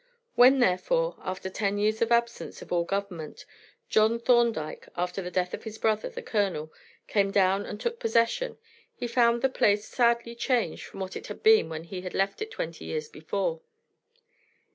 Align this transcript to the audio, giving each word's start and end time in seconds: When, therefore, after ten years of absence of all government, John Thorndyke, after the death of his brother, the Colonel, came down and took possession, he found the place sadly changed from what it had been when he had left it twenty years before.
When, 0.33 0.61
therefore, 0.61 1.17
after 1.21 1.47
ten 1.47 1.77
years 1.77 2.01
of 2.01 2.11
absence 2.11 2.63
of 2.63 2.71
all 2.71 2.83
government, 2.85 3.45
John 3.87 4.17
Thorndyke, 4.17 4.87
after 4.97 5.21
the 5.21 5.29
death 5.29 5.53
of 5.53 5.63
his 5.63 5.77
brother, 5.77 6.09
the 6.09 6.23
Colonel, 6.23 6.73
came 7.07 7.29
down 7.29 7.67
and 7.67 7.79
took 7.79 7.99
possession, 7.99 8.57
he 8.95 9.05
found 9.05 9.43
the 9.43 9.47
place 9.47 9.85
sadly 9.87 10.33
changed 10.33 10.85
from 10.85 11.01
what 11.01 11.15
it 11.15 11.27
had 11.27 11.43
been 11.43 11.69
when 11.69 11.83
he 11.83 12.01
had 12.01 12.15
left 12.15 12.41
it 12.41 12.49
twenty 12.49 12.85
years 12.85 13.09
before. 13.09 13.61